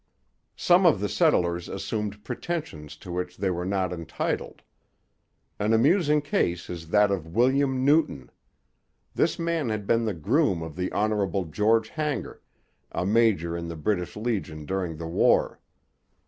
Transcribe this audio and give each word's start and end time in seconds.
Some 0.55 0.87
of 0.87 0.99
the 0.99 1.07
settlers 1.07 1.69
assumed 1.69 2.23
pretensions 2.23 2.95
to 2.95 3.11
which 3.11 3.37
they 3.37 3.51
were 3.51 3.67
not 3.67 3.93
entitled. 3.93 4.63
An 5.59 5.73
amusing 5.73 6.23
case 6.23 6.71
is 6.71 6.87
that 6.89 7.11
of 7.11 7.27
William 7.35 7.85
Newton. 7.85 8.31
This 9.13 9.37
man 9.37 9.69
had 9.69 9.85
been 9.85 10.05
the 10.05 10.15
groom 10.15 10.63
of 10.63 10.75
the 10.75 10.91
Honourable 10.91 11.45
George 11.45 11.89
Hanger, 11.89 12.41
a 12.91 13.05
major 13.05 13.55
in 13.55 13.67
the 13.67 13.77
British 13.77 14.15
Legion 14.15 14.65
during 14.65 14.97
the 14.97 15.05
war. 15.05 15.59